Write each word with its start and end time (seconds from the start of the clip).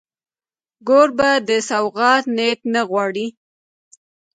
کوربه 0.87 1.31
د 1.47 1.49
سوغات 1.69 2.23
نیت 2.37 2.59
نه 2.73 2.81
غواړي. 2.89 3.27